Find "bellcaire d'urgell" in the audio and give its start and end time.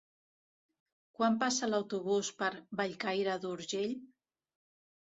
2.83-3.97